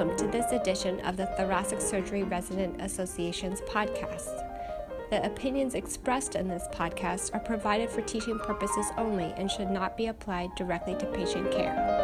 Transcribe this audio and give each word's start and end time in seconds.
welcome 0.00 0.16
to 0.16 0.32
this 0.32 0.50
edition 0.52 0.98
of 1.00 1.18
the 1.18 1.26
Thoracic 1.36 1.78
Surgery 1.78 2.22
Resident 2.22 2.80
Association's 2.80 3.60
podcast. 3.62 4.48
The 5.10 5.22
opinions 5.26 5.74
expressed 5.74 6.36
in 6.36 6.48
this 6.48 6.66
podcast 6.72 7.34
are 7.34 7.40
provided 7.40 7.90
for 7.90 8.00
teaching 8.00 8.38
purposes 8.38 8.86
only 8.96 9.34
and 9.36 9.50
should 9.50 9.70
not 9.70 9.98
be 9.98 10.06
applied 10.06 10.54
directly 10.56 10.96
to 10.96 11.06
patient 11.12 11.52
care. 11.52 11.99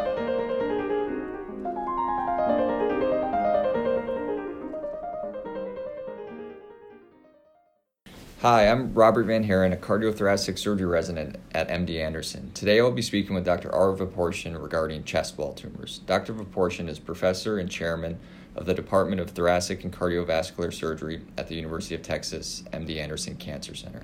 Hi, 8.41 8.67
I'm 8.67 8.93
Robert 8.93 9.23
Van 9.23 9.47
Haren, 9.47 9.73
a 9.73 9.77
cardiothoracic 9.77 10.59
surgery 10.59 10.85
resident 10.85 11.37
at 11.55 11.69
MD 11.69 11.99
Anderson. 11.99 12.51
Today 12.53 12.77
I 12.77 12.83
will 12.83 12.91
be 12.91 13.01
speaking 13.01 13.33
with 13.33 13.43
Dr. 13.43 13.73
Ara 13.73 13.97
Vaporciyan 13.97 14.61
regarding 14.61 15.03
chest 15.05 15.39
wall 15.39 15.55
tumors. 15.55 16.01
Dr. 16.05 16.35
Vaporciyan 16.35 16.87
is 16.87 16.99
professor 16.99 17.57
and 17.57 17.67
chairman 17.67 18.19
of 18.55 18.67
the 18.67 18.75
Department 18.75 19.19
of 19.19 19.31
Thoracic 19.31 19.83
and 19.83 19.91
Cardiovascular 19.91 20.71
Surgery 20.71 21.23
at 21.35 21.47
the 21.47 21.55
University 21.55 21.95
of 21.95 22.03
Texas 22.03 22.63
MD 22.71 23.01
Anderson 23.01 23.37
Cancer 23.37 23.73
Center. 23.73 24.03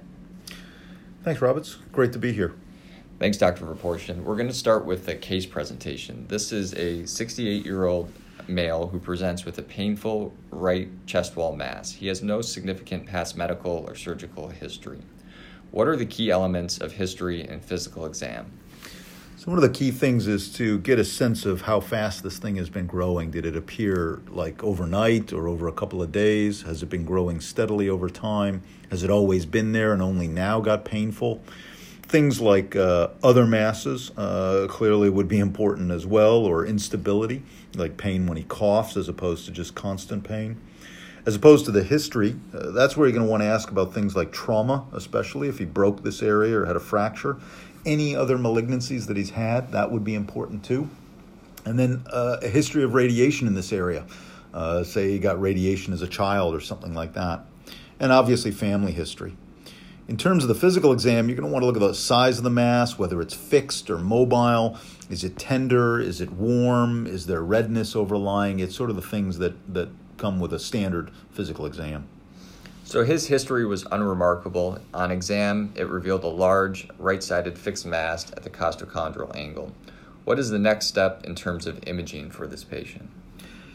Thanks, 1.24 1.40
Roberts. 1.40 1.78
Great 1.92 2.12
to 2.14 2.20
be 2.20 2.34
here. 2.34 2.56
Thanks, 3.20 3.38
Dr. 3.38 3.68
Vaporciyan. 3.68 4.24
We're 4.24 4.36
going 4.36 4.48
to 4.48 4.54
start 4.56 4.84
with 4.84 5.06
the 5.06 5.14
case 5.14 5.46
presentation. 5.46 6.26
This 6.28 6.52
is 6.52 6.74
a 6.74 7.06
68 7.06 7.64
year 7.64 7.86
old 7.86 8.12
male 8.48 8.88
who 8.88 9.00
presents 9.00 9.46
with 9.46 9.58
a 9.58 9.64
painful 9.64 10.34
right 10.52 10.90
chest 11.06 11.36
wall 11.36 11.56
mass. 11.56 11.92
He 11.92 12.08
has 12.08 12.22
no 12.22 12.42
significant 12.42 13.06
past 13.06 13.38
medical 13.38 13.86
or 13.88 13.96
surgical 13.96 14.50
history. 14.50 15.02
What 15.72 15.88
are 15.88 15.96
the 15.96 16.06
key 16.06 16.30
elements 16.30 16.78
of 16.78 16.92
history 16.92 17.44
and 17.44 17.64
physical 17.64 18.06
exam? 18.06 18.52
So, 19.38 19.52
one 19.52 19.58
of 19.58 19.64
the 19.64 19.78
key 19.78 19.92
things 19.92 20.28
is 20.28 20.54
to 20.54 20.80
get 20.80 21.00
a 21.00 21.04
sense 21.04 21.46
of 21.46 21.62
how 21.62 21.80
fast 21.80 22.24
this 22.24 22.38
thing 22.38 22.56
has 22.56 22.70
been 22.70 22.86
growing. 22.86 23.32
Did 23.32 23.46
it 23.46 23.58
appear 23.58 24.22
like 24.30 24.64
overnight 24.64 25.34
or 25.34 25.48
over 25.48 25.68
a 25.68 25.74
couple 25.74 26.02
of 26.02 26.12
days? 26.12 26.62
Has 26.62 26.84
it 26.84 26.90
been 26.90 27.04
growing 27.04 27.42
steadily 27.42 27.90
over 27.90 28.10
time? 28.10 28.62
Has 28.90 29.04
it 29.04 29.10
always 29.10 29.46
been 29.46 29.72
there 29.74 29.92
and 29.92 30.02
only 30.02 30.28
now 30.28 30.62
got 30.62 30.86
painful? 30.86 31.42
Things 32.14 32.40
like 32.40 32.76
uh, 32.76 33.08
other 33.24 33.48
masses 33.48 34.12
uh, 34.16 34.68
clearly 34.70 35.10
would 35.10 35.28
be 35.28 35.40
important 35.40 35.90
as 35.90 36.06
well, 36.06 36.46
or 36.46 36.64
instability, 36.64 37.42
like 37.74 37.98
pain 37.98 38.28
when 38.28 38.38
he 38.38 38.44
coughs 38.44 38.96
as 38.96 39.10
opposed 39.10 39.48
to 39.48 39.52
just 39.52 39.74
constant 39.74 40.24
pain. 40.24 40.62
As 41.26 41.36
opposed 41.36 41.66
to 41.66 41.72
the 41.72 41.84
history, 41.84 42.36
uh, 42.54 42.70
that's 42.70 42.96
where 42.96 43.08
you're 43.08 43.16
going 43.16 43.26
to 43.26 43.32
want 43.32 43.42
to 43.42 43.48
ask 43.48 43.72
about 43.72 43.96
things 43.96 44.16
like 44.16 44.32
trauma, 44.32 44.86
especially 44.94 45.48
if 45.48 45.58
he 45.58 45.66
broke 45.66 46.04
this 46.04 46.22
area 46.22 46.60
or 46.60 46.68
had 46.68 46.76
a 46.76 46.80
fracture. 46.80 47.38
Any 47.84 48.16
other 48.16 48.38
malignancies 48.38 49.08
that 49.08 49.18
he's 49.18 49.32
had, 49.32 49.72
that 49.72 49.90
would 49.90 50.04
be 50.04 50.14
important 50.14 50.64
too. 50.64 50.92
And 51.66 51.80
then 51.80 52.04
uh, 52.12 52.38
a 52.44 52.48
history 52.48 52.84
of 52.84 52.94
radiation 52.94 53.48
in 53.48 53.56
this 53.56 53.74
area. 53.74 54.06
Uh, 54.54 54.84
say 54.84 55.10
he 55.10 55.18
got 55.18 55.42
radiation 55.42 55.94
as 55.94 56.04
a 56.04 56.08
child 56.08 56.54
or 56.54 56.60
something 56.60 56.94
like 56.94 57.14
that. 57.14 57.44
And 58.00 58.12
obviously, 58.12 58.52
family 58.52 58.92
history. 58.92 59.36
In 60.06 60.18
terms 60.18 60.44
of 60.44 60.50
the 60.50 60.56
physical 60.56 60.92
exam, 60.92 61.30
you're 61.30 61.38
going 61.38 61.48
to 61.48 61.54
want 61.54 61.64
to 61.64 61.66
look 61.66 61.78
at 61.78 61.80
the 61.80 61.94
size 61.94 62.38
of 62.38 62.44
the 62.44 62.50
mass, 62.50 63.00
whether 63.00 63.22
it's 63.22 63.34
fixed 63.34 63.90
or 63.90 63.98
mobile. 63.98 64.78
Is 65.10 65.24
it 65.24 65.38
tender? 65.38 65.98
Is 65.98 66.20
it 66.20 66.32
warm? 66.34 67.08
Is 67.08 67.26
there 67.26 67.42
redness 67.42 67.96
overlying? 67.96 68.60
It's 68.60 68.76
sort 68.76 68.90
of 68.90 68.98
the 68.98 69.02
things 69.02 69.38
that, 69.38 69.74
that 69.74 69.88
come 70.18 70.42
with 70.42 70.52
a 70.52 70.60
standard 70.60 71.10
physical 71.32 71.66
exam. 71.66 72.10
So 72.84 73.06
his 73.06 73.28
history 73.28 73.66
was 73.66 73.88
unremarkable. 73.92 74.78
On 74.94 75.10
exam, 75.10 75.72
it 75.78 75.88
revealed 75.88 76.26
a 76.26 76.28
large 76.28 76.90
right 77.00 77.24
sided 77.24 77.58
fixed 77.58 77.86
mass 77.86 78.30
at 78.34 78.44
the 78.44 78.50
costochondral 78.50 79.34
angle. 79.38 79.74
What 80.26 80.38
is 80.38 80.50
the 80.50 80.60
next 80.60 80.88
step 80.88 81.24
in 81.24 81.34
terms 81.34 81.66
of 81.66 81.80
imaging 81.88 82.32
for 82.32 82.46
this 82.46 82.66
patient? 82.66 83.10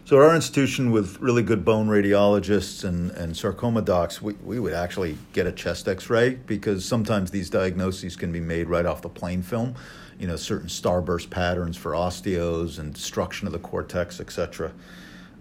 So 0.09 0.17
our 0.17 0.35
institution 0.35 0.91
with 0.91 1.21
really 1.21 1.43
good 1.43 1.67
bone 1.67 1.87
radiologists 1.87 2.83
and, 2.83 3.11
and 3.11 3.37
sarcoma 3.37 3.83
docs, 3.83 4.23
we, 4.23 4.33
we 4.43 4.59
would 4.59 4.73
actually 4.73 5.19
get 5.35 5.47
a 5.47 5.53
chest 5.53 5.87
x-ray 5.87 6.37
because 6.47 6.83
sometimes 6.83 7.31
these 7.31 7.51
diagnoses 7.51 8.17
can 8.17 8.33
be 8.33 8.41
made 8.41 8.71
right 8.71 8.87
off 8.87 9.03
the 9.03 9.11
plain 9.11 9.43
film. 9.43 9.75
You 10.19 10.27
know, 10.27 10.37
certain 10.37 10.69
starburst 10.69 11.29
patterns 11.29 11.77
for 11.77 11.93
osteos 11.93 12.79
and 12.79 12.95
destruction 12.95 13.47
of 13.47 13.53
the 13.53 13.59
cortex, 13.59 14.19
etc. 14.19 14.73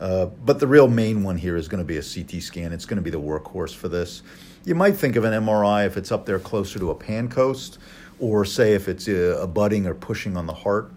Uh, 0.01 0.25
but 0.25 0.59
the 0.59 0.67
real 0.67 0.89
main 0.89 1.23
one 1.23 1.37
here 1.37 1.55
is 1.55 1.69
going 1.69 1.81
to 1.81 1.87
be 1.87 1.95
a 1.95 2.03
CT 2.03 2.43
scan. 2.43 2.73
It's 2.73 2.85
going 2.85 2.97
to 2.97 3.01
be 3.01 3.09
the 3.09 3.21
workhorse 3.21 3.73
for 3.73 3.87
this. 3.87 4.21
You 4.65 4.75
might 4.75 4.97
think 4.97 5.15
of 5.15 5.23
an 5.23 5.31
MRI 5.45 5.85
if 5.85 5.95
it's 5.95 6.11
up 6.11 6.25
there 6.25 6.39
closer 6.39 6.77
to 6.77 6.91
a 6.91 6.95
Pancoast, 6.95 7.77
or 8.19 8.43
say 8.43 8.73
if 8.73 8.89
it's 8.89 9.07
a, 9.07 9.43
a 9.43 9.47
budding 9.47 9.87
or 9.87 9.93
pushing 9.93 10.35
on 10.35 10.45
the 10.45 10.53
heart. 10.53 10.91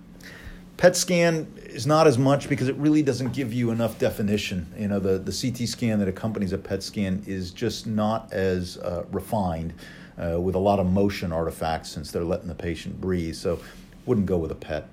PET 0.77 0.97
scan 0.97 1.60
is 1.71 1.87
not 1.87 2.07
as 2.07 2.19
much 2.19 2.49
because 2.49 2.69
it 2.69 2.77
really 2.77 3.03
doesn't 3.03 3.33
give 3.33 3.53
you 3.53 3.71
enough 3.71 3.99
definition. 3.99 4.73
You 4.77 4.89
know, 4.89 4.99
the, 4.99 5.19
the 5.19 5.33
CT 5.33 5.69
scan 5.69 5.99
that 6.01 6.09
accompanies 6.09 6.53
a 6.53 6.59
PET 6.59 6.83
scan 6.83 7.23
is 7.27 7.51
just 7.51 7.87
not 7.87 8.33
as 8.33 8.79
uh, 8.79 9.05
refined 9.11 9.75
uh, 10.19 10.41
with 10.41 10.55
a 10.55 10.59
lot 10.59 10.79
of 10.79 10.87
motion 10.87 11.33
artifacts 11.33 11.91
since 11.91 12.11
they're 12.11 12.25
letting 12.25 12.49
the 12.49 12.55
patient 12.55 13.01
breathe. 13.01 13.35
So, 13.35 13.61
wouldn't 14.07 14.27
go 14.27 14.39
with 14.39 14.51
a 14.51 14.57
PET. 14.57 14.89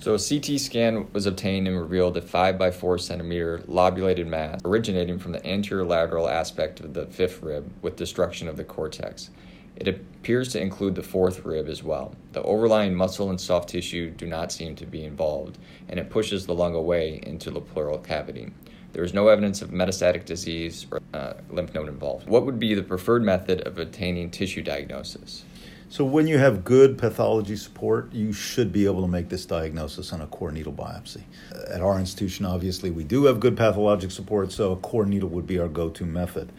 So, 0.00 0.14
a 0.14 0.18
CT 0.18 0.58
scan 0.60 1.12
was 1.12 1.26
obtained 1.26 1.68
and 1.68 1.80
revealed 1.80 2.16
a 2.16 2.22
5 2.22 2.58
by 2.58 2.70
4 2.70 2.98
centimeter 2.98 3.62
lobulated 3.66 4.26
mass 4.26 4.60
originating 4.64 5.18
from 5.18 5.32
the 5.32 5.46
anterior 5.46 5.84
lateral 5.84 6.28
aspect 6.28 6.80
of 6.80 6.94
the 6.94 7.06
fifth 7.06 7.42
rib 7.42 7.70
with 7.82 7.96
destruction 7.96 8.48
of 8.48 8.56
the 8.56 8.64
cortex. 8.64 9.30
It 9.76 9.88
appears 9.88 10.48
to 10.52 10.60
include 10.60 10.94
the 10.94 11.02
fourth 11.02 11.44
rib 11.44 11.68
as 11.68 11.82
well. 11.82 12.14
The 12.32 12.42
overlying 12.42 12.94
muscle 12.94 13.30
and 13.30 13.40
soft 13.40 13.70
tissue 13.70 14.10
do 14.10 14.26
not 14.26 14.52
seem 14.52 14.76
to 14.76 14.86
be 14.86 15.04
involved, 15.04 15.58
and 15.88 15.98
it 15.98 16.10
pushes 16.10 16.46
the 16.46 16.54
lung 16.54 16.74
away 16.74 17.20
into 17.22 17.50
the 17.50 17.60
pleural 17.60 17.98
cavity. 17.98 18.52
There 18.92 19.04
is 19.04 19.14
no 19.14 19.28
evidence 19.28 19.62
of 19.62 19.70
metastatic 19.70 20.26
disease 20.26 20.86
or 20.90 21.00
uh, 21.14 21.34
lymph 21.50 21.72
node 21.74 21.88
involved. 21.88 22.28
What 22.28 22.44
would 22.44 22.58
be 22.58 22.74
the 22.74 22.82
preferred 22.82 23.22
method 23.22 23.62
of 23.62 23.78
obtaining 23.78 24.30
tissue 24.30 24.62
diagnosis? 24.62 25.44
So, 25.88 26.04
when 26.04 26.26
you 26.26 26.38
have 26.38 26.64
good 26.64 26.96
pathology 26.96 27.56
support, 27.56 28.12
you 28.12 28.32
should 28.32 28.72
be 28.72 28.86
able 28.86 29.02
to 29.02 29.08
make 29.08 29.28
this 29.28 29.44
diagnosis 29.44 30.12
on 30.12 30.22
a 30.22 30.26
core 30.26 30.50
needle 30.50 30.72
biopsy. 30.72 31.22
At 31.68 31.82
our 31.82 31.98
institution, 31.98 32.46
obviously, 32.46 32.90
we 32.90 33.04
do 33.04 33.24
have 33.24 33.40
good 33.40 33.58
pathologic 33.58 34.10
support, 34.10 34.52
so 34.52 34.72
a 34.72 34.76
core 34.76 35.04
needle 35.04 35.28
would 35.30 35.46
be 35.46 35.58
our 35.58 35.68
go 35.68 35.90
to 35.90 36.06
method 36.06 36.50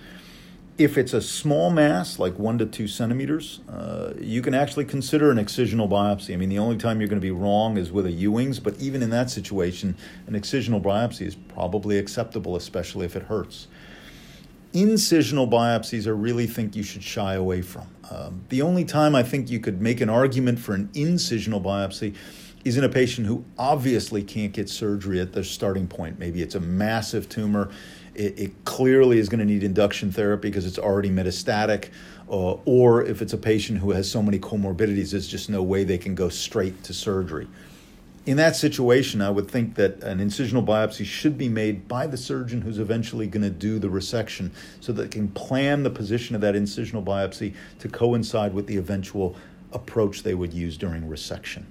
if 0.77 0.97
it's 0.97 1.13
a 1.13 1.21
small 1.21 1.69
mass, 1.69 2.17
like 2.17 2.37
one 2.39 2.57
to 2.57 2.65
two 2.65 2.87
centimeters, 2.87 3.59
uh, 3.69 4.13
you 4.19 4.41
can 4.41 4.55
actually 4.55 4.85
consider 4.85 5.29
an 5.29 5.37
excisional 5.37 5.87
biopsy. 5.87 6.33
I 6.33 6.37
mean, 6.37 6.49
the 6.49 6.57
only 6.57 6.77
time 6.77 6.99
you're 6.99 7.09
going 7.09 7.21
to 7.21 7.25
be 7.25 7.31
wrong 7.31 7.77
is 7.77 7.91
with 7.91 8.07
a 8.07 8.11
Ewing's, 8.11 8.59
but 8.59 8.79
even 8.79 9.03
in 9.03 9.11
that 9.11 9.29
situation, 9.29 9.95
an 10.25 10.33
excisional 10.33 10.81
biopsy 10.81 11.27
is 11.27 11.35
probably 11.35 11.99
acceptable, 11.99 12.55
especially 12.55 13.05
if 13.05 13.15
it 13.15 13.23
hurts. 13.23 13.67
Incisional 14.73 15.47
biopsies, 15.47 16.07
I 16.07 16.11
really 16.11 16.47
think 16.47 16.75
you 16.75 16.81
should 16.81 17.03
shy 17.03 17.35
away 17.35 17.61
from. 17.61 17.87
Um, 18.09 18.43
the 18.49 18.63
only 18.63 18.83
time 18.83 19.13
I 19.13 19.21
think 19.21 19.51
you 19.51 19.59
could 19.59 19.79
make 19.79 20.01
an 20.01 20.09
argument 20.09 20.57
for 20.57 20.73
an 20.73 20.89
incisional 20.95 21.61
biopsy 21.61 22.15
is 22.63 22.77
in 22.77 22.83
a 22.83 22.89
patient 22.89 23.27
who 23.27 23.43
obviously 23.57 24.23
can't 24.23 24.53
get 24.53 24.69
surgery 24.69 25.19
at 25.19 25.33
their 25.33 25.43
starting 25.43 25.87
point. 25.87 26.17
Maybe 26.19 26.41
it's 26.41 26.55
a 26.55 26.59
massive 26.59 27.27
tumor 27.27 27.69
it, 28.15 28.39
it 28.39 28.65
clearly 28.65 29.19
is 29.19 29.29
going 29.29 29.39
to 29.39 29.45
need 29.45 29.63
induction 29.63 30.11
therapy 30.11 30.49
because 30.49 30.65
it's 30.65 30.79
already 30.79 31.09
metastatic. 31.09 31.89
Uh, 32.29 32.53
or 32.65 33.03
if 33.03 33.21
it's 33.21 33.33
a 33.33 33.37
patient 33.37 33.79
who 33.79 33.91
has 33.91 34.09
so 34.09 34.21
many 34.21 34.39
comorbidities, 34.39 35.11
there's 35.11 35.27
just 35.27 35.49
no 35.49 35.61
way 35.61 35.83
they 35.83 35.97
can 35.97 36.15
go 36.15 36.29
straight 36.29 36.83
to 36.83 36.93
surgery. 36.93 37.47
In 38.25 38.37
that 38.37 38.55
situation, 38.55 39.21
I 39.21 39.29
would 39.29 39.51
think 39.51 39.75
that 39.75 40.01
an 40.01 40.19
incisional 40.19 40.65
biopsy 40.65 41.05
should 41.05 41.37
be 41.37 41.49
made 41.49 41.89
by 41.89 42.07
the 42.07 42.15
surgeon 42.15 42.61
who's 42.61 42.79
eventually 42.79 43.27
going 43.27 43.43
to 43.43 43.49
do 43.49 43.79
the 43.79 43.89
resection 43.89 44.51
so 44.79 44.93
that 44.93 45.01
they 45.03 45.09
can 45.09 45.27
plan 45.29 45.83
the 45.83 45.89
position 45.89 46.33
of 46.33 46.41
that 46.41 46.55
incisional 46.55 47.03
biopsy 47.03 47.53
to 47.79 47.89
coincide 47.89 48.53
with 48.53 48.67
the 48.67 48.77
eventual 48.77 49.35
approach 49.73 50.23
they 50.23 50.33
would 50.33 50.53
use 50.53 50.77
during 50.77 51.03
resection. 51.03 51.63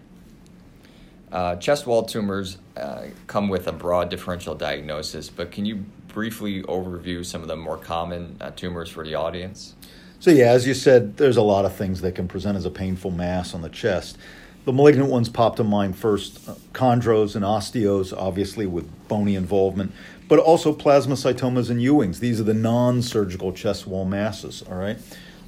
Uh, 1.33 1.57
chest 1.57 1.87
wall 1.87 2.03
tumors 2.03 2.59
uh, 2.77 3.05
come 3.27 3.49
with 3.49 3.67
a 3.67 3.73
broad 3.73 4.11
differential 4.11 4.55
diagnosis, 4.55 5.31
but 5.31 5.51
can 5.51 5.65
you 5.65 5.77
briefly 6.09 6.63
overview 6.65 7.25
some 7.25 7.41
of 7.41 7.49
the 7.49 7.57
more 7.57 7.79
common 7.79 8.37
uh, 8.39 8.51
tumors 8.51 8.91
for 8.91 9.03
the 9.03 9.15
audience? 9.15 9.75
So, 10.21 10.31
yeah, 10.31 10.51
as 10.51 10.67
you 10.67 10.75
said, 10.75 11.17
there's 11.17 11.39
a 11.39 11.43
lot 11.43 11.65
of 11.65 11.75
things 11.75 12.03
that 12.03 12.15
can 12.15 12.29
present 12.29 12.59
as 12.59 12.67
a 12.67 12.71
painful 12.71 13.11
mass 13.11 13.55
on 13.55 13.63
the 13.63 13.71
chest. 13.71 14.19
The 14.67 14.75
malignant 14.75 15.09
ones 15.09 15.31
pop 15.31 15.57
to 15.57 15.65
mind 15.65 15.97
first 15.97 16.47
uh, 16.49 16.55
chondros 16.75 17.35
and 17.35 17.45
osteos, 17.45 18.17
obviously 18.17 18.67
with 18.67 18.89
bony 19.09 19.35
involvement, 19.35 19.93
but 20.29 20.39
also 20.39 20.75
plasmacytomas 20.75 21.71
and 21.71 21.81
Ewing's. 21.81 22.21
These 22.21 22.41
are 22.41 22.45
the 22.45 22.55
non 22.55 23.01
surgical 23.01 23.53
chest 23.53 23.87
wall 23.87 24.05
masses, 24.05 24.63
all 24.71 24.77
right? 24.77 24.99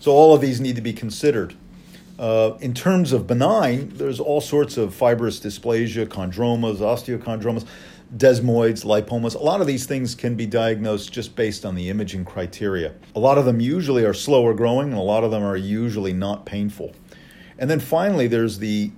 So, 0.00 0.12
all 0.12 0.34
of 0.34 0.40
these 0.40 0.62
need 0.62 0.76
to 0.76 0.82
be 0.82 0.94
considered. 0.94 1.54
Uh, 2.18 2.56
in 2.60 2.72
terms 2.72 3.12
of 3.12 3.26
benign, 3.26 3.90
there's 3.94 4.20
all 4.20 4.40
sorts 4.40 4.76
of 4.76 4.94
fibrous 4.94 5.40
dysplasia, 5.40 6.06
chondromas, 6.06 6.78
osteochondromas, 6.78 7.66
desmoids, 8.16 8.84
lipomas. 8.84 9.34
A 9.34 9.38
lot 9.38 9.60
of 9.60 9.66
these 9.66 9.86
things 9.86 10.14
can 10.14 10.36
be 10.36 10.46
diagnosed 10.46 11.12
just 11.12 11.34
based 11.34 11.64
on 11.64 11.74
the 11.74 11.90
imaging 11.90 12.24
criteria. 12.24 12.94
A 13.16 13.18
lot 13.18 13.38
of 13.38 13.44
them 13.44 13.60
usually 13.60 14.04
are 14.04 14.14
slower 14.14 14.54
growing, 14.54 14.90
and 14.90 14.98
a 14.98 15.02
lot 15.02 15.24
of 15.24 15.32
them 15.32 15.42
are 15.42 15.56
usually 15.56 16.12
not 16.12 16.46
painful. 16.46 16.92
And 17.58 17.68
then 17.68 17.80
finally, 17.80 18.28
there's 18.28 18.58
the 18.58 18.92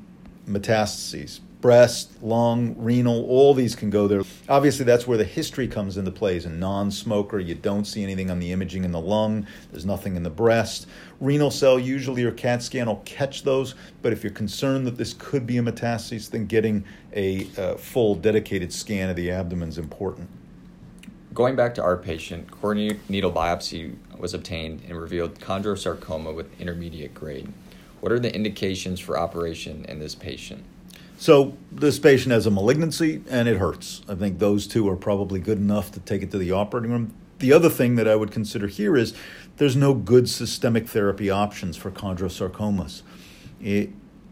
metastases. 0.46 1.40
Breast, 1.60 2.22
lung, 2.22 2.74
renal, 2.78 3.24
all 3.26 3.54
these 3.54 3.74
can 3.74 3.90
go 3.90 4.06
there. 4.06 4.22
Obviously, 4.48 4.84
that's 4.84 5.06
where 5.06 5.18
the 5.18 5.24
history 5.24 5.66
comes 5.66 5.96
into 5.96 6.10
play. 6.10 6.36
As 6.36 6.44
a 6.44 6.50
non 6.50 6.90
smoker, 6.90 7.38
you 7.38 7.54
don't 7.54 7.84
see 7.84 8.02
anything 8.02 8.30
on 8.30 8.38
the 8.38 8.52
imaging 8.52 8.84
in 8.84 8.92
the 8.92 9.00
lung, 9.00 9.46
there's 9.70 9.86
nothing 9.86 10.16
in 10.16 10.22
the 10.22 10.30
breast. 10.30 10.86
Renal 11.20 11.50
cell, 11.50 11.78
usually 11.78 12.22
your 12.22 12.32
CAT 12.32 12.62
scan 12.62 12.86
will 12.86 13.02
catch 13.04 13.42
those, 13.42 13.74
but 14.02 14.12
if 14.12 14.22
you're 14.22 14.32
concerned 14.32 14.86
that 14.86 14.96
this 14.96 15.14
could 15.14 15.46
be 15.46 15.58
a 15.58 15.62
metastasis, 15.62 16.30
then 16.30 16.46
getting 16.46 16.84
a 17.14 17.48
uh, 17.56 17.74
full 17.76 18.14
dedicated 18.14 18.72
scan 18.72 19.08
of 19.08 19.16
the 19.16 19.30
abdomen 19.30 19.68
is 19.68 19.78
important. 19.78 20.28
Going 21.32 21.56
back 21.56 21.74
to 21.74 21.82
our 21.82 21.96
patient, 21.96 22.50
core 22.50 22.74
needle 22.74 23.32
biopsy 23.32 23.94
was 24.16 24.32
obtained 24.32 24.82
and 24.88 24.98
revealed 24.98 25.38
chondrosarcoma 25.38 26.34
with 26.34 26.60
intermediate 26.60 27.12
grade. 27.12 27.52
What 28.00 28.12
are 28.12 28.18
the 28.18 28.34
indications 28.34 29.00
for 29.00 29.18
operation 29.18 29.84
in 29.86 29.98
this 29.98 30.14
patient? 30.14 30.64
So 31.18 31.56
this 31.72 31.98
patient 31.98 32.32
has 32.32 32.46
a 32.46 32.50
malignancy 32.50 33.22
and 33.30 33.48
it 33.48 33.56
hurts. 33.56 34.02
I 34.08 34.14
think 34.14 34.38
those 34.38 34.66
two 34.66 34.88
are 34.88 34.96
probably 34.96 35.40
good 35.40 35.58
enough 35.58 35.90
to 35.92 36.00
take 36.00 36.22
it 36.22 36.30
to 36.32 36.38
the 36.38 36.52
operating 36.52 36.90
room. 36.90 37.14
The 37.38 37.52
other 37.52 37.68
thing 37.68 37.96
that 37.96 38.08
I 38.08 38.16
would 38.16 38.30
consider 38.30 38.66
here 38.66 38.96
is 38.96 39.14
there's 39.56 39.76
no 39.76 39.94
good 39.94 40.28
systemic 40.28 40.88
therapy 40.88 41.30
options 41.30 41.76
for 41.76 41.90
chondrosarcomas. 41.90 43.02
It, 43.62 43.90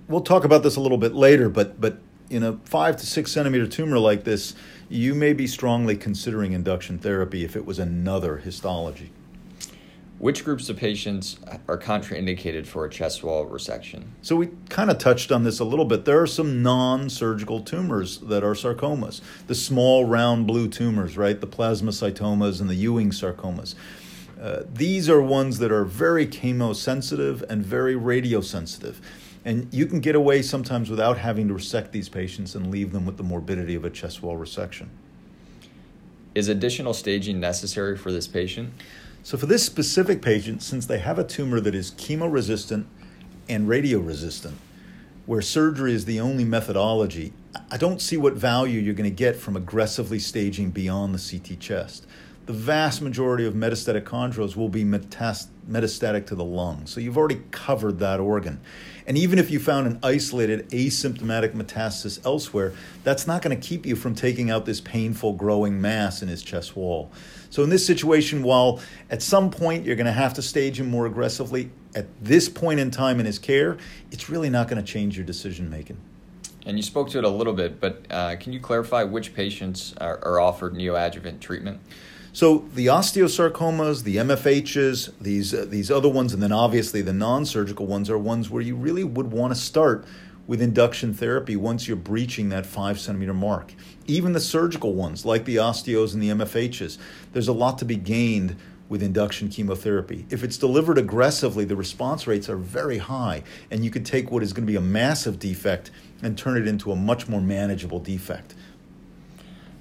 we'll 0.09 0.21
talk 0.21 0.45
about 0.45 0.63
this 0.63 0.77
a 0.77 0.81
little 0.81 0.99
bit 0.99 1.15
later, 1.15 1.49
but 1.49 1.81
but 1.81 1.99
in 2.31 2.43
a 2.43 2.55
five 2.65 2.97
to 2.97 3.07
six 3.07 3.33
centimeter 3.33 3.67
tumor 3.67 3.99
like 3.99 4.25
this, 4.25 4.55
you 4.89 5.15
may 5.15 5.33
be 5.33 5.47
strongly 5.47 5.97
considering 5.97 6.53
induction 6.53 6.99
therapy 6.99 7.45
if 7.45 7.57
it 7.57 7.67
was 7.67 7.79
another 7.79 8.39
histology. 8.39 9.11
Which 10.19 10.45
groups 10.45 10.69
of 10.69 10.77
patients 10.77 11.39
are 11.69 11.77
contraindicated 11.77 12.67
for 12.67 12.85
a 12.85 12.91
chest 12.91 13.25
wall 13.25 13.47
resection? 13.47 14.05
So, 14.23 14.37
we 14.37 14.51
kind 14.69 14.91
of 14.91 14.99
touched 14.99 15.33
on 15.33 15.43
this 15.43 15.59
a 15.59 15.65
little 15.65 15.85
bit. 15.85 16.05
There 16.05 16.23
are 16.23 16.27
some 16.27 16.63
non 16.63 17.11
surgical 17.11 17.61
tumors 17.61 18.19
that 18.19 18.45
are 18.45 18.55
sarcomas. 18.55 19.21
The 19.49 19.55
small, 19.55 20.05
round 20.05 20.47
blue 20.47 20.69
tumors, 20.69 21.17
right? 21.17 21.39
The 21.41 21.49
plasmacytomas 21.49 22.61
and 22.61 22.71
the 22.71 22.77
Ewing 22.77 23.11
sarcomas. 23.11 23.75
Uh, 24.41 24.63
these 24.73 25.09
are 25.09 25.21
ones 25.21 25.59
that 25.59 25.73
are 25.73 25.85
very 25.85 26.27
chemosensitive 26.27 27.43
and 27.43 27.65
very 27.65 27.95
radiosensitive. 27.95 28.97
And 29.45 29.73
you 29.73 29.87
can 29.87 30.01
get 30.01 30.15
away 30.15 30.43
sometimes 30.43 30.91
without 30.91 31.19
having 31.19 31.49
to 31.49 31.55
resect 31.55 31.93
these 31.93 32.09
patients 32.09 32.55
and 32.55 32.71
leave 32.71 32.93
them 32.93 33.05
with 33.05 33.17
the 33.17 33.23
morbidity 33.23 33.75
of 33.75 33.85
a 33.85 33.91
chest 33.91 34.23
wall 34.23 34.39
resection. 34.39 34.89
Is 36.35 36.49
additional 36.49 36.95
staging 36.95 37.41
necessary 37.41 37.97
for 37.97 38.11
this 38.11 38.27
patient? 38.27 38.73
So, 39.25 39.39
for 39.39 39.47
this 39.47 39.65
specific 39.65 40.21
patient, 40.21 40.63
since 40.63 40.85
they 40.85 40.99
have 40.99 41.19
a 41.19 41.25
tumor 41.25 41.59
that 41.59 41.75
is 41.75 41.93
chemo 41.93 42.31
resistant 42.31 42.87
and 43.49 43.67
radio 43.67 43.99
resistant, 43.99 44.59
where 45.25 45.41
surgery 45.41 45.95
is 45.95 46.05
the 46.05 46.21
only 46.21 46.45
methodology, 46.45 47.33
I 47.71 47.79
don't 47.79 48.03
see 48.03 48.19
what 48.19 48.35
value 48.35 48.79
you're 48.79 48.93
going 48.93 49.09
to 49.09 49.17
get 49.17 49.37
from 49.37 49.57
aggressively 49.57 50.19
staging 50.19 50.73
beyond 50.73 51.15
the 51.15 51.39
CT 51.39 51.59
chest. 51.59 52.07
The 52.45 52.53
vast 52.53 53.01
majority 53.01 53.47
of 53.47 53.55
metastatic 53.55 54.03
chondros 54.03 54.57
will 54.57 54.69
be 54.69 54.85
metastatic 54.85 56.27
to 56.27 56.35
the 56.35 56.45
lung, 56.45 56.85
so 56.85 57.01
you've 57.01 57.17
already 57.17 57.41
covered 57.51 58.01
that 58.01 58.21
organ. 58.21 58.61
And 59.07 59.17
even 59.17 59.39
if 59.39 59.51
you 59.51 59.59
found 59.59 59.87
an 59.87 59.99
isolated 60.03 60.69
asymptomatic 60.69 61.55
metastasis 61.55 62.23
elsewhere, 62.27 62.75
that's 63.03 63.27
not 63.27 63.41
going 63.41 63.59
to 63.59 63.67
keep 63.67 63.87
you 63.87 63.97
from 63.97 64.15
taking 64.15 64.51
out 64.51 64.67
this 64.67 64.83
painful 64.83 65.33
growing 65.33 65.81
mass 65.81 66.21
in 66.21 66.29
his 66.29 66.43
chest 66.43 66.77
wall. 66.77 67.11
So, 67.55 67.63
in 67.63 67.71
this 67.71 67.87
situation, 67.87 68.43
while 68.43 68.81
at 69.11 69.23
some 69.23 69.49
point 69.49 69.85
you're 69.85 69.95
going 69.95 70.07
to 70.07 70.13
have 70.13 70.35
to 70.35 70.43
stage 70.43 70.81
him 70.81 70.91
more 70.91 71.07
aggressively, 71.07 71.71
at 71.95 72.07
this 72.21 72.49
point 72.49 72.81
in 72.81 72.91
time 72.91 73.21
in 73.21 73.27
his 73.27 73.39
care, 73.39 73.79
it's 74.11 74.29
really 74.29 74.51
not 74.51 74.67
going 74.67 74.85
to 74.85 74.93
change 74.93 75.17
your 75.17 75.25
decision 75.25 75.71
making. 75.71 75.97
And 76.67 76.77
you 76.77 76.83
spoke 76.83 77.11
to 77.11 77.19
it 77.19 77.23
a 77.23 77.29
little 77.29 77.53
bit, 77.53 77.81
but 77.81 78.07
uh, 78.11 78.35
can 78.41 78.53
you 78.53 78.59
clarify 78.59 79.05
which 79.05 79.35
patients 79.35 79.95
are, 80.01 80.19
are 80.25 80.41
offered 80.41 80.75
neoadjuvant 80.75 81.39
treatment? 81.39 81.81
So 82.33 82.67
the 82.75 82.87
osteosarcomas, 82.87 84.03
the 84.03 84.17
MFHs, 84.17 85.13
these 85.21 85.55
uh, 85.55 85.65
these 85.69 85.93
other 85.93 86.09
ones, 86.09 86.35
and 86.35 86.43
then 86.43 86.51
obviously 86.51 87.03
the 87.03 87.13
non-surgical 87.13 87.87
ones 87.87 88.11
are 88.11 88.19
ones 88.19 88.51
where 88.51 88.63
you 88.63 88.75
really 88.75 89.05
would 89.05 89.31
want 89.31 89.55
to 89.55 89.61
start 89.61 90.05
with 90.47 90.61
induction 90.61 91.15
therapy 91.15 91.57
once 91.57 91.89
you're 91.89 91.97
breaching 91.97 92.51
that 92.51 92.67
five 92.67 92.99
centimeter 92.99 93.35
mark. 93.35 93.75
Even 94.07 94.33
the 94.33 94.41
surgical 94.41 94.95
ones, 94.95 95.25
like 95.25 95.45
the 95.45 95.57
osteos 95.57 96.13
and 96.13 96.23
the 96.23 96.29
MFHs, 96.31 96.99
there's 97.33 97.49
a 97.49 97.53
lot 97.53 97.79
to 97.79 97.85
be 97.85 97.97
gained 97.97 98.57
with 98.89 99.03
induction 99.03 99.49
chemotherapy. 99.49 100.27
If 100.29 100.45
it's 100.45 100.59
delivered 100.59 100.99
aggressively, 100.99 101.65
the 101.65 101.77
response 101.77 102.27
rates 102.27 102.49
are 102.51 102.57
very 102.57 102.99
high, 102.99 103.43
and 103.71 103.85
you 103.85 103.91
could 103.91 104.05
take 104.05 104.31
what 104.31 104.43
is 104.43 104.53
going 104.53 104.67
to 104.67 104.71
be 104.71 104.77
a 104.77 104.83
massive 104.83 105.39
defect 105.39 105.91
and 106.23 106.37
turn 106.37 106.57
it 106.59 106.69
into 106.69 106.93
a 106.93 106.97
much 106.97 107.27
more 107.27 107.41
manageable 107.41 107.99
defect. 107.99 108.55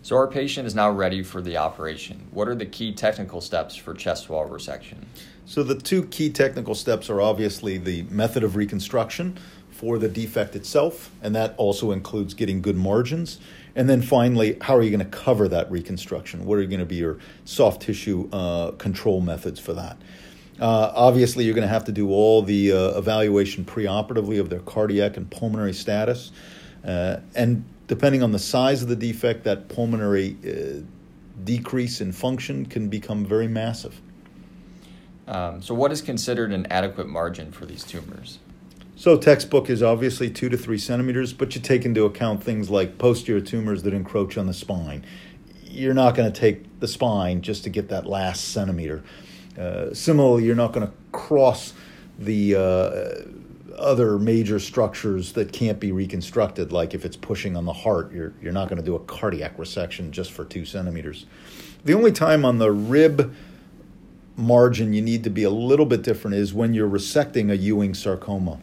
So, 0.01 0.17
our 0.17 0.27
patient 0.27 0.67
is 0.67 0.75
now 0.75 0.91
ready 0.91 1.23
for 1.23 1.41
the 1.41 1.55
operation. 1.55 2.27
What 2.31 2.49
are 2.49 2.55
the 2.55 2.65
key 2.65 2.93
technical 2.93 3.39
steps 3.39 3.73
for 3.75 3.93
chest 3.93 4.29
wall 4.29 4.49
resection? 4.49 5.05
So, 5.45 5.63
the 5.63 5.75
two 5.75 6.03
key 6.07 6.29
technical 6.29 6.75
steps 6.75 7.09
are 7.09 7.21
obviously 7.21 7.77
the 7.77 8.03
method 8.03 8.43
of 8.43 8.57
reconstruction, 8.57 9.37
for 9.83 9.99
the 9.99 10.07
defect 10.07 10.55
itself, 10.55 11.11
and 11.21 11.35
that 11.35 11.53
also 11.57 11.91
includes 11.91 12.33
getting 12.33 12.61
good 12.61 12.77
margins. 12.77 13.37
And 13.75 13.89
then 13.89 14.01
finally, 14.01 14.55
how 14.61 14.77
are 14.77 14.81
you 14.81 14.89
going 14.89 15.01
to 15.01 15.17
cover 15.17 15.49
that 15.49 15.69
reconstruction? 15.69 16.45
What 16.45 16.57
are 16.57 16.63
going 16.63 16.79
to 16.79 16.85
be 16.85 16.95
your 16.95 17.17
soft 17.43 17.81
tissue 17.81 18.29
uh, 18.31 18.71
control 18.71 19.19
methods 19.19 19.59
for 19.59 19.73
that? 19.73 19.97
Uh, 20.57 20.93
obviously, 20.95 21.43
you're 21.43 21.53
going 21.53 21.67
to 21.67 21.73
have 21.73 21.83
to 21.83 21.91
do 21.91 22.11
all 22.11 22.41
the 22.41 22.71
uh, 22.71 22.97
evaluation 22.97 23.65
preoperatively 23.65 24.39
of 24.39 24.49
their 24.49 24.61
cardiac 24.61 25.17
and 25.17 25.29
pulmonary 25.29 25.73
status. 25.73 26.31
Uh, 26.85 27.17
and 27.35 27.65
depending 27.87 28.23
on 28.23 28.31
the 28.31 28.39
size 28.39 28.83
of 28.83 28.87
the 28.87 28.95
defect, 28.95 29.43
that 29.43 29.67
pulmonary 29.67 30.37
uh, 30.47 30.81
decrease 31.43 31.99
in 31.99 32.13
function 32.13 32.65
can 32.65 32.87
become 32.87 33.25
very 33.25 33.49
massive. 33.49 33.99
Um, 35.27 35.61
so, 35.61 35.75
what 35.75 35.91
is 35.91 36.01
considered 36.01 36.53
an 36.53 36.67
adequate 36.69 37.07
margin 37.07 37.51
for 37.51 37.65
these 37.65 37.83
tumors? 37.83 38.39
So 39.03 39.17
textbook 39.17 39.69
is 39.69 39.83
obviously 39.83 40.29
two 40.29 40.47
to 40.47 40.55
three 40.55 40.77
centimeters, 40.77 41.33
but 41.33 41.53
you 41.55 41.59
take 41.59 41.83
into 41.83 42.05
account 42.05 42.41
things 42.41 42.69
like 42.69 42.97
posterior 42.97 43.41
tumors 43.41 43.83
that 43.83 43.93
encroach 43.93 44.37
on 44.37 44.47
the 44.47 44.53
spine. 44.53 45.05
You're 45.65 45.93
not 45.93 46.15
going 46.15 46.31
to 46.31 46.39
take 46.39 46.79
the 46.79 46.87
spine 46.87 47.41
just 47.41 47.65
to 47.65 47.69
get 47.69 47.89
that 47.89 48.05
last 48.05 48.53
centimeter. 48.53 49.03
Uh, 49.59 49.93
similarly, 49.93 50.45
you're 50.45 50.55
not 50.55 50.71
going 50.71 50.87
to 50.87 50.93
cross 51.11 51.73
the 52.17 52.55
uh, 52.55 53.77
other 53.77 54.17
major 54.17 54.57
structures 54.57 55.33
that 55.33 55.51
can't 55.51 55.81
be 55.81 55.91
reconstructed, 55.91 56.71
like 56.71 56.93
if 56.93 57.03
it's 57.03 57.17
pushing 57.17 57.57
on 57.57 57.65
the 57.65 57.73
heart, 57.73 58.13
you're, 58.13 58.31
you're 58.41 58.53
not 58.53 58.69
going 58.69 58.79
to 58.79 58.85
do 58.85 58.95
a 58.95 58.99
cardiac 58.99 59.57
resection 59.57 60.11
just 60.11 60.31
for 60.31 60.45
two 60.45 60.63
centimeters. 60.63 61.25
The 61.83 61.93
only 61.93 62.13
time 62.13 62.45
on 62.45 62.57
the 62.57 62.71
rib 62.71 63.35
margin 64.37 64.93
you 64.93 65.01
need 65.01 65.25
to 65.25 65.29
be 65.29 65.43
a 65.43 65.49
little 65.49 65.85
bit 65.85 66.03
different 66.03 66.37
is 66.37 66.53
when 66.53 66.73
you're 66.73 66.89
resecting 66.89 67.51
a 67.51 67.57
Ewing 67.57 67.93
sarcoma. 67.93 68.59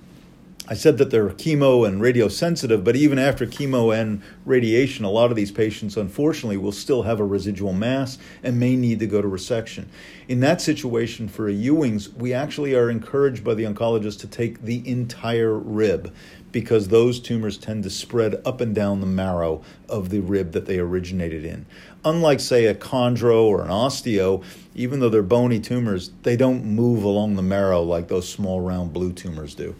I 0.70 0.74
said 0.74 0.98
that 0.98 1.10
they're 1.10 1.30
chemo 1.30 1.84
and 1.84 2.00
radiosensitive, 2.00 2.84
but 2.84 2.94
even 2.94 3.18
after 3.18 3.44
chemo 3.44 3.92
and 3.92 4.22
radiation, 4.44 5.04
a 5.04 5.10
lot 5.10 5.30
of 5.30 5.36
these 5.36 5.50
patients, 5.50 5.96
unfortunately, 5.96 6.58
will 6.58 6.70
still 6.70 7.02
have 7.02 7.18
a 7.18 7.24
residual 7.24 7.72
mass 7.72 8.18
and 8.44 8.60
may 8.60 8.76
need 8.76 9.00
to 9.00 9.08
go 9.08 9.20
to 9.20 9.26
resection. 9.26 9.86
In 10.28 10.38
that 10.40 10.60
situation, 10.60 11.26
for 11.26 11.48
a 11.48 11.52
Ewing's, 11.52 12.08
we 12.10 12.32
actually 12.32 12.72
are 12.76 12.88
encouraged 12.88 13.42
by 13.42 13.54
the 13.54 13.64
oncologist 13.64 14.20
to 14.20 14.28
take 14.28 14.62
the 14.62 14.88
entire 14.88 15.58
rib 15.58 16.14
because 16.52 16.86
those 16.86 17.18
tumors 17.18 17.58
tend 17.58 17.82
to 17.82 17.90
spread 17.90 18.40
up 18.44 18.60
and 18.60 18.72
down 18.72 19.00
the 19.00 19.06
marrow 19.08 19.62
of 19.88 20.10
the 20.10 20.20
rib 20.20 20.52
that 20.52 20.66
they 20.66 20.78
originated 20.78 21.44
in. 21.44 21.66
Unlike, 22.04 22.38
say, 22.38 22.66
a 22.66 22.76
chondro 22.76 23.42
or 23.42 23.62
an 23.62 23.70
osteo, 23.70 24.44
even 24.76 25.00
though 25.00 25.08
they're 25.08 25.22
bony 25.24 25.58
tumors, 25.58 26.12
they 26.22 26.36
don't 26.36 26.64
move 26.64 27.02
along 27.02 27.34
the 27.34 27.42
marrow 27.42 27.82
like 27.82 28.06
those 28.06 28.28
small 28.28 28.60
round 28.60 28.92
blue 28.92 29.12
tumors 29.12 29.56
do. 29.56 29.74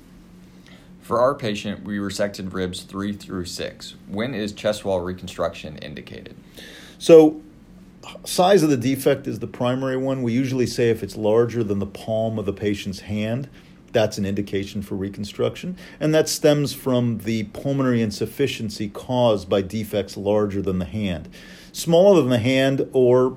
For 1.10 1.20
our 1.20 1.34
patient, 1.34 1.82
we 1.82 1.98
resected 1.98 2.52
ribs 2.54 2.82
three 2.82 3.12
through 3.12 3.46
six. 3.46 3.96
When 4.06 4.32
is 4.32 4.52
chest 4.52 4.84
wall 4.84 5.00
reconstruction 5.00 5.76
indicated? 5.78 6.36
So, 7.00 7.42
size 8.24 8.62
of 8.62 8.70
the 8.70 8.76
defect 8.76 9.26
is 9.26 9.40
the 9.40 9.48
primary 9.48 9.96
one. 9.96 10.22
We 10.22 10.32
usually 10.32 10.68
say 10.68 10.88
if 10.88 11.02
it's 11.02 11.16
larger 11.16 11.64
than 11.64 11.80
the 11.80 11.86
palm 11.86 12.38
of 12.38 12.46
the 12.46 12.52
patient's 12.52 13.00
hand, 13.00 13.48
that's 13.90 14.18
an 14.18 14.24
indication 14.24 14.82
for 14.82 14.94
reconstruction. 14.94 15.76
And 15.98 16.14
that 16.14 16.28
stems 16.28 16.74
from 16.74 17.18
the 17.18 17.42
pulmonary 17.42 18.02
insufficiency 18.02 18.88
caused 18.88 19.48
by 19.48 19.62
defects 19.62 20.16
larger 20.16 20.62
than 20.62 20.78
the 20.78 20.84
hand. 20.84 21.28
Smaller 21.72 22.20
than 22.20 22.30
the 22.30 22.38
hand 22.38 22.88
or 22.92 23.36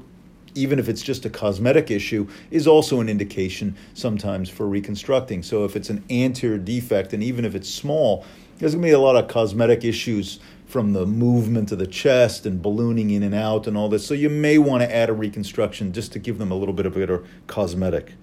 even 0.56 0.80
if 0.80 0.90
it's 0.90 1.02
just 1.02 1.26
a 1.26 1.30
cosmetic 1.30 1.92
issue, 1.92 2.28
is 2.52 2.68
also 2.68 3.00
an 3.00 3.10
indication 3.10 3.76
sometimes 3.94 4.50
for 4.50 4.68
reconstructing. 4.68 5.44
So 5.44 5.64
if 5.66 5.76
it's 5.76 5.90
an 5.90 6.04
anterior 6.10 6.58
defect, 6.58 7.14
and 7.14 7.24
even 7.24 7.46
if 7.46 7.56
it's 7.56 7.70
small, 7.70 8.26
there's 8.58 8.74
going 8.74 8.84
to 8.84 8.88
be 8.88 8.94
a 8.94 9.00
lot 9.00 9.16
of 9.16 9.28
cosmetic 9.28 9.84
issues 9.84 10.40
from 10.66 10.94
the 10.94 11.06
movement 11.06 11.72
of 11.72 11.80
the 11.80 11.88
chest 11.88 12.46
and 12.46 12.62
ballooning 12.62 13.12
in 13.12 13.24
and 13.24 13.36
out 13.36 13.68
and 13.68 13.78
all 13.78 13.90
this. 13.90 14.08
So 14.08 14.14
you 14.14 14.30
may 14.30 14.58
want 14.58 14.82
to 14.82 14.96
add 14.96 15.10
a 15.10 15.14
reconstruction 15.14 15.94
just 15.94 16.12
to 16.14 16.20
give 16.20 16.38
them 16.38 16.52
a 16.52 16.56
little 16.56 16.74
bit 16.74 16.86
of 16.86 16.98
a 16.98 17.22
cosmetic. 17.48 18.14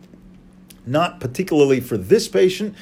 Not 0.86 1.20
particularly 1.20 1.80
for 1.80 1.96
this 1.96 2.26
patient, 2.26 2.74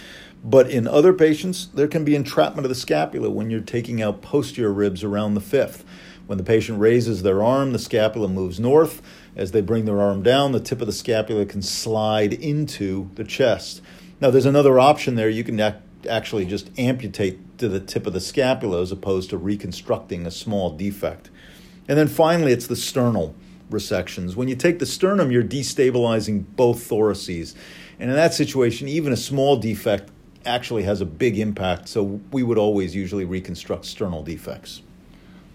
But 0.44 0.70
in 0.70 0.86
other 0.86 1.12
patients, 1.12 1.66
there 1.66 1.88
can 1.88 2.04
be 2.04 2.14
entrapment 2.14 2.64
of 2.64 2.68
the 2.68 2.74
scapula 2.74 3.30
when 3.30 3.50
you're 3.50 3.60
taking 3.60 4.00
out 4.00 4.22
posterior 4.22 4.72
ribs 4.72 5.02
around 5.02 5.34
the 5.34 5.40
fifth. 5.40 5.84
When 6.28 6.36
the 6.36 6.44
patient 6.44 6.78
raises 6.78 7.22
their 7.22 7.42
arm, 7.42 7.72
the 7.72 7.78
scapula 7.78 8.28
moves 8.28 8.60
north. 8.60 9.00
As 9.34 9.52
they 9.52 9.62
bring 9.62 9.86
their 9.86 9.98
arm 9.98 10.22
down, 10.22 10.52
the 10.52 10.60
tip 10.60 10.82
of 10.82 10.86
the 10.86 10.92
scapula 10.92 11.46
can 11.46 11.62
slide 11.62 12.34
into 12.34 13.10
the 13.14 13.24
chest. 13.24 13.80
Now, 14.20 14.30
there's 14.30 14.44
another 14.44 14.78
option 14.78 15.14
there. 15.14 15.30
You 15.30 15.42
can 15.42 15.58
ac- 15.58 15.76
actually 16.06 16.44
just 16.44 16.70
amputate 16.78 17.56
to 17.56 17.66
the 17.66 17.80
tip 17.80 18.06
of 18.06 18.12
the 18.12 18.20
scapula 18.20 18.82
as 18.82 18.92
opposed 18.92 19.30
to 19.30 19.38
reconstructing 19.38 20.26
a 20.26 20.30
small 20.30 20.76
defect. 20.76 21.30
And 21.88 21.96
then 21.96 22.08
finally, 22.08 22.52
it's 22.52 22.66
the 22.66 22.76
sternal 22.76 23.34
resections. 23.70 24.36
When 24.36 24.48
you 24.48 24.54
take 24.54 24.80
the 24.80 24.86
sternum, 24.86 25.30
you're 25.30 25.42
destabilizing 25.42 26.44
both 26.56 26.82
thoraces. 26.82 27.54
And 27.98 28.10
in 28.10 28.16
that 28.16 28.34
situation, 28.34 28.86
even 28.86 29.14
a 29.14 29.16
small 29.16 29.56
defect 29.56 30.10
actually 30.44 30.82
has 30.82 31.00
a 31.00 31.06
big 31.06 31.38
impact. 31.38 31.88
So 31.88 32.20
we 32.32 32.42
would 32.42 32.58
always 32.58 32.94
usually 32.94 33.24
reconstruct 33.24 33.86
sternal 33.86 34.22
defects. 34.22 34.82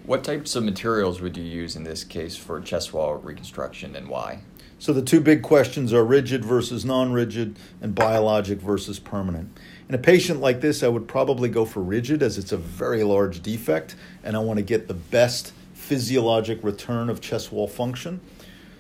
What 0.06 0.26
types 0.26 0.58
of 0.58 0.66
materials 0.66 1.22
would 1.22 1.38
you 1.38 1.46
use 1.46 1.78
in 1.78 1.86
this 1.86 2.04
case 2.04 2.36
for 2.36 2.60
chest 2.60 2.92
wall 2.92 3.16
reconstruction 3.16 3.96
and 3.96 4.10
why? 4.10 4.40
So 4.78 4.92
the 4.92 5.02
two 5.02 5.22
big 5.22 5.42
questions 5.42 5.94
are 5.94 6.04
rigid 6.04 6.44
versus 6.44 6.84
non 6.84 7.14
rigid 7.14 7.58
and 7.82 7.96
biologic 7.96 8.60
versus 8.60 9.00
permanent. 9.00 9.58
In 9.88 9.96
a 9.96 9.98
patient 9.98 10.42
like 10.42 10.60
this, 10.60 10.84
I 10.84 10.90
would 10.90 11.08
probably 11.08 11.48
go 11.48 11.64
for 11.64 11.82
rigid 11.82 12.22
as 12.22 12.38
it's 12.38 12.52
a 12.52 12.58
very 12.58 13.02
large 13.06 13.42
defect 13.42 13.96
and 14.26 14.36
I 14.36 14.40
want 14.40 14.58
to 14.58 14.64
get 14.64 14.90
the 14.90 14.94
best 14.94 15.54
physiologic 15.74 16.62
return 16.66 17.10
of 17.10 17.22
chest 17.22 17.54
wall 17.54 17.70
function. 17.70 18.20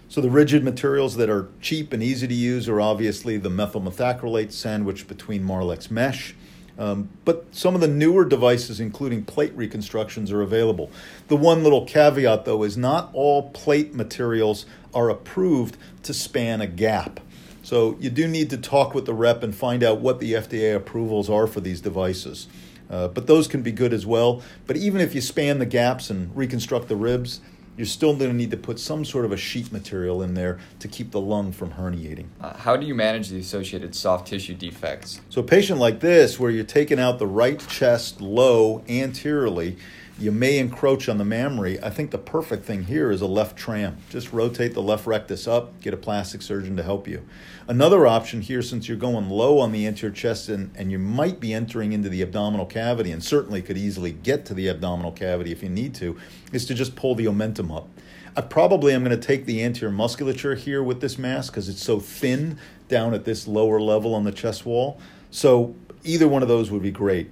So 0.10 0.20
the 0.20 0.30
rigid 0.30 0.62
materials 0.62 1.15
that 1.15 1.30
are 1.30 1.48
cheap 1.62 1.94
and 1.94 2.03
easy 2.03 2.27
to 2.27 2.34
use 2.34 2.68
are 2.68 2.82
obviously 2.82 3.38
the 3.38 3.50
methyl 3.50 3.82
methacrylate 3.82 4.51
sandwiched 4.51 5.08
between 5.08 5.46
Marlex 5.46 5.89
mesh 5.89 6.36
um, 6.77 7.10
but 7.24 7.46
some 7.51 7.75
of 7.75 7.82
the 7.82 7.88
newer 7.88 8.25
devices, 8.25 8.80
including 8.80 9.25
plate 9.25 9.53
reconstructions, 9.56 10.32
are 10.32 10.42
available. 10.42 10.89
The 11.27 11.38
one 11.38 11.63
little 11.63 11.86
caveat, 11.86 12.46
though, 12.46 12.63
is 12.63 12.77
not 12.77 13.10
all 13.13 13.50
plate 13.51 13.94
materials 13.94 14.65
are 14.94 15.10
approved 15.10 15.77
to 16.03 16.13
span 16.13 16.62
a 16.62 16.68
gap. 16.68 17.20
So 17.62 17.96
you 18.00 18.10
do 18.10 18.27
need 18.27 18.50
to 18.50 18.58
talk 18.58 18.94
with 18.94 19.06
the 19.06 19.13
rep 19.13 19.44
and 19.44 19.56
find 19.56 19.84
out 19.84 20.00
what 20.00 20.20
the 20.20 20.34
FDA 20.34 20.75
approvals 20.75 21.30
are 21.30 21.48
for 21.48 21.62
these 21.62 21.80
devices. 21.80 22.48
Uh, 22.89 23.08
but 23.08 23.27
those 23.27 23.48
can 23.48 23.62
be 23.62 23.72
good 23.72 23.94
as 23.94 24.06
well. 24.06 24.42
But 24.68 24.75
even 24.75 25.00
if 25.00 25.15
you 25.15 25.22
span 25.22 25.60
the 25.60 25.65
gaps 25.65 26.10
and 26.10 26.36
reconstruct 26.36 26.89
the 26.89 26.96
ribs, 26.96 27.39
you're 27.77 27.86
still 27.86 28.15
going 28.15 28.30
to 28.30 28.36
need 28.36 28.51
to 28.51 28.58
put 28.58 28.80
some 28.80 29.03
sort 29.03 29.25
of 29.25 29.32
a 29.32 29.38
sheet 29.38 29.72
material 29.72 30.22
in 30.22 30.34
there 30.34 30.60
to 30.80 30.88
keep 30.88 31.12
the 31.12 31.20
lung 31.20 31.51
from 31.51 31.72
herniating. 31.72 32.25
Uh, 32.39 32.56
how 32.56 32.77
do 32.77 32.86
you 32.86 32.94
manage 32.94 33.30
the 33.30 33.39
associated 33.39 33.96
soft 33.96 34.27
tissue 34.27 34.53
defects? 34.53 35.22
So, 35.30 35.42
a 35.42 35.44
patient 35.44 35.80
like 35.80 36.00
this, 36.00 36.39
where 36.39 36.51
you're 36.51 36.63
taking 36.63 37.00
out 37.00 37.20
the 37.20 37.27
right 37.27 37.60
chest 37.68 38.22
low 38.22 38.84
anteriorly, 38.88 39.77
you 40.20 40.32
may 40.32 40.60
encroach 40.60 41.10
on 41.10 41.17
the 41.17 41.25
mammary. 41.25 41.82
I 41.82 41.89
think 41.89 42.12
the 42.12 42.20
perfect 42.20 42.65
thing 42.65 42.84
here 42.84 43.12
is 43.12 43.22
a 43.22 43.27
left 43.27 43.58
tram. 43.58 43.98
Just 44.10 44.32
rotate 44.32 44.74
the 44.74 44.82
left 44.82 45.08
rectus 45.08 45.48
up, 45.48 45.79
get 45.82 45.93
a 45.93 45.98
plastic 45.98 46.41
surgeon 46.41 46.77
to 46.77 46.84
help 46.84 47.08
you. 47.08 47.25
Another 47.67 48.05
option 48.05 48.41
here, 48.41 48.62
since 48.62 48.88
you're 48.88 48.98
going 48.98 49.29
low 49.29 49.60
on 49.60 49.72
the 49.72 49.88
anterior 49.88 50.13
chest 50.13 50.50
and, 50.50 50.72
and 50.75 50.91
you 50.91 51.00
might 51.00 51.39
be 51.39 51.53
entering 51.53 51.93
into 51.93 52.10
the 52.10 52.22
abdominal 52.22 52.65
cavity 52.65 53.12
and 53.12 53.24
certainly 53.24 53.62
could 53.62 53.77
easily 53.77 54.12
get 54.12 54.46
to 54.46 54.53
the 54.53 54.70
abdominal 54.70 55.12
cavity 55.12 55.51
if 55.51 55.63
you 55.63 55.70
need 55.70 55.96
to, 55.96 56.17
is 56.51 56.65
to 56.67 56.74
just 56.74 56.96
pull 56.96 57.15
the 57.15 57.25
omentum 57.25 57.75
up. 57.75 57.88
I 58.36 58.41
probably 58.41 58.93
am 58.93 59.03
going 59.03 59.20
to 59.20 59.27
take 59.27 59.46
the 59.46 59.63
anterior 59.63 59.93
musculature 59.93 60.55
here 60.55 60.84
with 60.84 61.01
this 61.01 61.17
mask 61.17 61.53
because 61.53 61.70
it's 61.70 61.84
so 61.84 62.00
thin 62.00 62.58
down 62.88 63.13
at 63.13 63.25
this 63.25 63.48
lower 63.48 63.79
level 63.79 64.13
on 64.13 64.24
the 64.24 64.32
chest 64.32 64.65
wall. 64.65 65.00
So 65.32 65.75
either 66.03 66.27
one 66.27 66.41
of 66.41 66.48
those 66.48 66.70
would 66.70 66.84
be 66.84 66.91
great. 66.91 67.32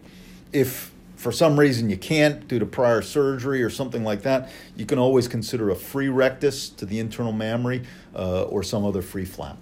If 0.54 0.91
for 1.22 1.32
some 1.32 1.60
reason 1.60 1.88
you 1.88 1.98
can't 1.98 2.48
due 2.48 2.58
to 2.58 2.66
prior 2.66 3.04
surgery 3.04 3.62
or 3.62 3.70
something 3.70 4.04
like 4.04 4.24
that, 4.24 4.50
you 4.76 4.88
can 4.88 4.98
always 4.98 5.28
consider 5.28 5.70
a 5.70 5.76
free 5.76 6.10
rectus 6.10 6.68
to 6.68 6.84
the 6.84 6.98
internal 6.98 7.32
mammary 7.32 7.84
uh, 8.16 8.46
or 8.46 8.64
some 8.64 8.84
other 8.84 9.04
free 9.04 9.24
flap. 9.24 9.56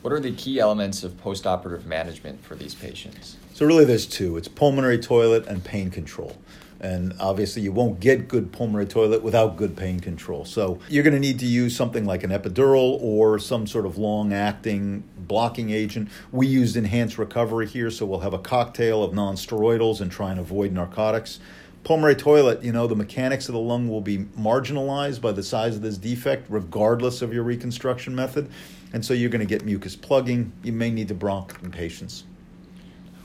What 0.00 0.14
are 0.14 0.20
the 0.20 0.32
key 0.32 0.58
elements 0.58 1.04
of 1.04 1.12
postoperative 1.22 1.84
management 1.84 2.42
for 2.42 2.54
these 2.54 2.74
patients? 2.74 3.36
So, 3.52 3.66
really, 3.66 3.84
there's 3.84 4.06
two 4.06 4.38
it's 4.38 4.48
pulmonary 4.48 4.98
toilet 4.98 5.46
and 5.46 5.62
pain 5.62 5.90
control. 5.90 6.34
And 6.80 7.14
obviously, 7.18 7.62
you 7.62 7.72
won't 7.72 8.00
get 8.00 8.28
good 8.28 8.52
pulmonary 8.52 8.86
toilet 8.86 9.22
without 9.22 9.56
good 9.56 9.76
pain 9.76 10.00
control. 10.00 10.44
So, 10.44 10.78
you're 10.88 11.04
going 11.04 11.14
to 11.14 11.20
need 11.20 11.38
to 11.40 11.46
use 11.46 11.74
something 11.74 12.04
like 12.04 12.22
an 12.22 12.30
epidural 12.30 12.98
or 13.00 13.38
some 13.38 13.66
sort 13.66 13.86
of 13.86 13.98
long 13.98 14.32
acting 14.32 15.04
blocking 15.18 15.70
agent. 15.70 16.08
We 16.32 16.46
used 16.46 16.76
enhanced 16.76 17.18
recovery 17.18 17.66
here, 17.66 17.90
so 17.90 18.06
we'll 18.06 18.20
have 18.20 18.34
a 18.34 18.38
cocktail 18.38 19.02
of 19.02 19.14
non 19.14 19.36
steroidals 19.36 20.00
and 20.00 20.10
try 20.10 20.30
and 20.30 20.40
avoid 20.40 20.72
narcotics. 20.72 21.40
Pulmonary 21.84 22.16
toilet, 22.16 22.64
you 22.64 22.72
know, 22.72 22.88
the 22.88 22.96
mechanics 22.96 23.48
of 23.48 23.52
the 23.52 23.60
lung 23.60 23.88
will 23.88 24.00
be 24.00 24.18
marginalized 24.18 25.20
by 25.20 25.30
the 25.30 25.42
size 25.42 25.76
of 25.76 25.82
this 25.82 25.96
defect, 25.96 26.46
regardless 26.48 27.22
of 27.22 27.32
your 27.32 27.44
reconstruction 27.44 28.14
method. 28.14 28.50
And 28.92 29.04
so 29.04 29.14
you're 29.14 29.30
going 29.30 29.40
to 29.40 29.46
get 29.46 29.64
mucus 29.64 29.94
plugging. 29.94 30.52
You 30.64 30.72
may 30.72 30.90
need 30.90 31.08
to 31.08 31.14
bronch 31.14 31.62
in 31.62 31.70
patients. 31.70 32.24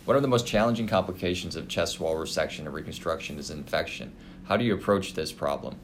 One 0.05 0.15
of 0.15 0.23
the 0.23 0.27
most 0.27 0.47
challenging 0.47 0.87
complications 0.87 1.55
of 1.55 1.67
chest 1.67 1.99
wall 1.99 2.15
resection 2.15 2.59
and 2.59 2.73
reconstruction 2.73 3.37
is 3.37 3.51
infection. 3.51 4.11
How 4.45 4.57
do 4.57 4.65
you 4.65 4.73
approach 4.73 5.13
this 5.13 5.31
problem? 5.31 5.75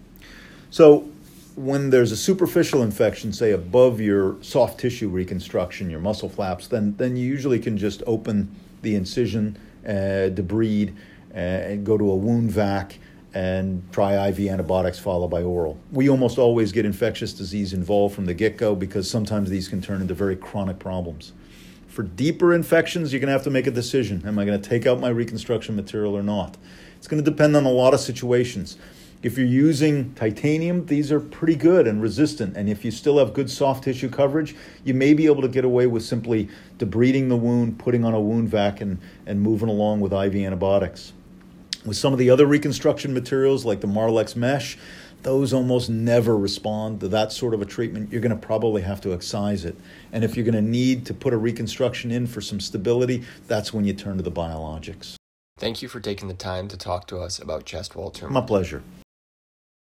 So, 0.71 1.07
when 1.55 1.91
there's 1.91 2.11
a 2.11 2.17
superficial 2.17 2.81
infection, 2.81 3.31
say 3.31 3.51
above 3.51 4.01
your 4.01 4.35
soft 4.41 4.79
tissue 4.79 5.09
reconstruction, 5.09 5.89
your 5.89 5.99
muscle 5.99 6.29
flaps, 6.29 6.67
then, 6.67 6.95
then 6.97 7.15
you 7.15 7.27
usually 7.27 7.59
can 7.59 7.77
just 7.77 8.03
open 8.05 8.55
the 8.81 8.95
incision, 8.95 9.57
uh, 9.85 10.29
debride, 10.29 10.95
uh, 11.33 11.37
and 11.37 11.85
go 11.85 11.97
to 11.97 12.11
a 12.11 12.15
wound 12.15 12.51
vac 12.51 12.97
and 13.33 13.83
try 13.91 14.27
IV 14.29 14.39
antibiotics 14.39 14.99
followed 14.99 15.29
by 15.29 15.43
oral. 15.43 15.77
We 15.91 16.09
almost 16.09 16.37
always 16.39 16.71
get 16.71 16.85
infectious 16.85 17.33
disease 17.33 17.73
involved 17.73 18.15
from 18.15 18.25
the 18.25 18.33
get 18.33 18.57
go 18.57 18.75
because 18.75 19.09
sometimes 19.09 19.49
these 19.49 19.67
can 19.67 19.81
turn 19.81 20.01
into 20.01 20.13
very 20.15 20.35
chronic 20.35 20.79
problems. 20.79 21.33
For 21.87 22.03
deeper 22.03 22.53
infections, 22.53 23.11
you're 23.11 23.19
going 23.19 23.27
to 23.27 23.33
have 23.33 23.43
to 23.43 23.49
make 23.49 23.65
a 23.65 23.71
decision. 23.71 24.23
Am 24.25 24.37
I 24.37 24.45
going 24.45 24.61
to 24.61 24.69
take 24.69 24.85
out 24.85 24.99
my 24.99 25.09
reconstruction 25.09 25.75
material 25.75 26.15
or 26.15 26.21
not? 26.21 26.57
It's 26.97 27.07
going 27.07 27.23
to 27.23 27.29
depend 27.29 27.55
on 27.55 27.65
a 27.65 27.71
lot 27.71 27.93
of 27.93 27.99
situations. 27.99 28.77
If 29.23 29.35
you're 29.35 29.47
using 29.47 30.13
titanium, 30.13 30.85
these 30.85 31.11
are 31.11 31.19
pretty 31.19 31.55
good 31.55 31.87
and 31.87 32.01
resistant. 32.01 32.55
And 32.55 32.69
if 32.69 32.85
you 32.85 32.91
still 32.91 33.17
have 33.17 33.33
good 33.33 33.49
soft 33.49 33.83
tissue 33.83 34.09
coverage, 34.09 34.55
you 34.83 34.93
may 34.93 35.15
be 35.15 35.25
able 35.25 35.41
to 35.41 35.47
get 35.47 35.65
away 35.65 35.87
with 35.87 36.03
simply 36.03 36.49
debriding 36.77 37.29
the 37.29 37.35
wound, 37.35 37.79
putting 37.79 38.05
on 38.05 38.13
a 38.13 38.21
wound 38.21 38.49
vac, 38.49 38.79
and, 38.79 38.99
and 39.25 39.41
moving 39.41 39.69
along 39.69 40.01
with 40.01 40.13
IV 40.13 40.35
antibiotics. 40.35 41.13
With 41.83 41.97
some 41.97 42.13
of 42.13 42.19
the 42.19 42.29
other 42.29 42.45
reconstruction 42.45 43.13
materials 43.13 43.65
like 43.65 43.81
the 43.81 43.87
Marlex 43.87 44.35
mesh, 44.35 44.77
those 45.23 45.53
almost 45.53 45.89
never 45.89 46.37
respond 46.37 46.99
to 47.01 47.07
that 47.09 47.31
sort 47.31 47.53
of 47.53 47.61
a 47.61 47.65
treatment. 47.65 48.11
You're 48.11 48.21
going 48.21 48.37
to 48.37 48.47
probably 48.47 48.81
have 48.81 49.01
to 49.01 49.13
excise 49.13 49.65
it. 49.65 49.75
And 50.11 50.23
if 50.23 50.35
you're 50.35 50.45
going 50.45 50.55
to 50.55 50.61
need 50.61 51.05
to 51.07 51.13
put 51.13 51.33
a 51.33 51.37
reconstruction 51.37 52.11
in 52.11 52.27
for 52.27 52.41
some 52.41 52.59
stability, 52.59 53.23
that's 53.47 53.73
when 53.73 53.85
you 53.85 53.93
turn 53.93 54.17
to 54.17 54.23
the 54.23 54.31
biologics. 54.31 55.15
Thank 55.57 55.81
you 55.81 55.87
for 55.87 55.99
taking 55.99 56.27
the 56.27 56.33
time 56.33 56.67
to 56.67 56.77
talk 56.77 57.07
to 57.07 57.17
us 57.17 57.39
about 57.39 57.65
chest 57.65 57.95
wall 57.95 58.11
tumor. 58.11 58.31
My 58.31 58.41
pleasure. 58.41 58.83